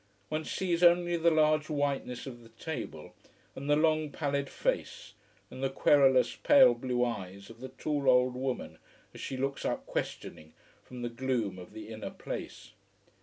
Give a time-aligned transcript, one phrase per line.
[0.29, 3.13] One sees only the large whiteness of the table,
[3.55, 5.13] and the long pallid face
[5.51, 8.79] and the querulous pale blue eye of the tall old woman
[9.13, 10.53] as she looks up questioning
[10.83, 12.71] from the gloom of the inner place.